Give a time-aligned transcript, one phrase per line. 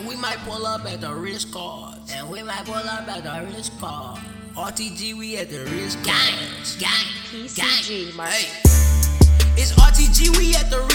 [0.00, 2.10] And we might pull up at the Ritz Cards.
[2.14, 4.18] And we might pull up at the Ritz Cards.
[4.56, 6.76] RTG, we at the Ritz Cards.
[6.76, 6.88] Gang,
[7.28, 8.26] gang, PCG, gang.
[8.26, 8.48] Hey.
[9.60, 10.89] It's RTG, we at the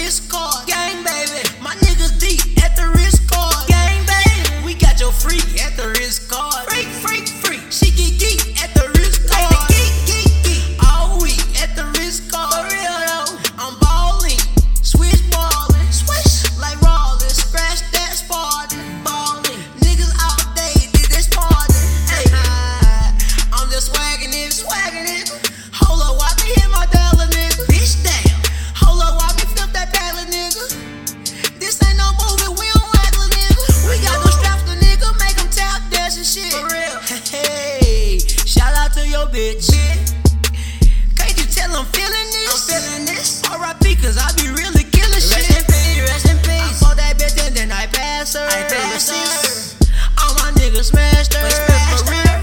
[44.06, 45.34] cause I be really killing shit.
[45.34, 46.78] Rest in peace, rest in peace.
[46.86, 48.46] I that bitch and then I pass her.
[48.46, 49.82] I pass her.
[50.22, 51.50] All my niggas smashed her.
[51.98, 52.38] For real.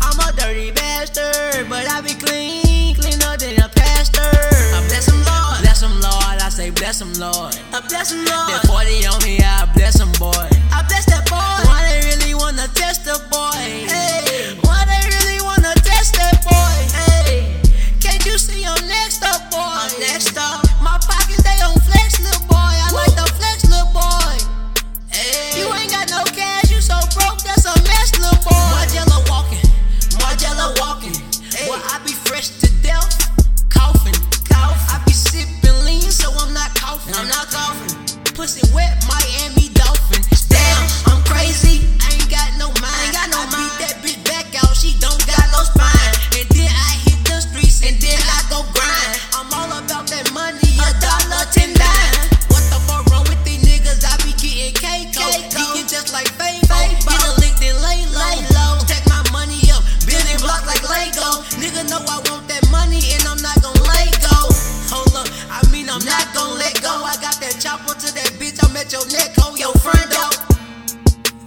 [0.00, 4.32] I'm a dirty bastard, but I be clean, cleaner than a pastor.
[4.72, 5.60] I bless him, Lord.
[5.60, 6.36] Bless him, Lord.
[6.40, 7.52] I say bless him, Lord.
[7.76, 8.48] I bless him, Lord.
[8.48, 10.48] That 40 on me, I bless him, boy.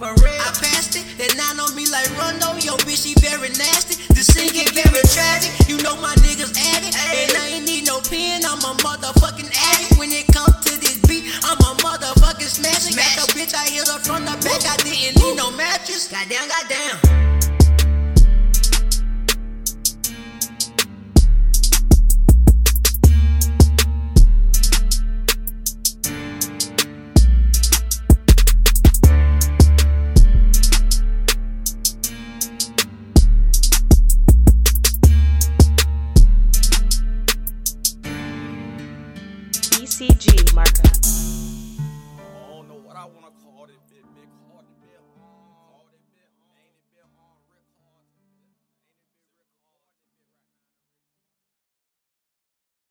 [0.02, 0.34] For real.
[0.34, 2.58] I passed it, and now on me like Rondo.
[2.58, 4.02] Yo, bitch, she very nasty.
[4.10, 5.54] The scene get very tragic.
[5.70, 6.90] You know my niggas at it.
[6.90, 10.02] And I ain't need no pen, I'm a motherfucking addict.
[10.02, 12.90] When it comes to this beat, I'm a motherfucking smash.
[12.98, 14.66] Got the bitch, I hit her from the back.
[14.66, 16.10] I didn't need no mattress.
[16.10, 16.91] Goddamn, goddamn.
[40.22, 40.81] PCG, Marco.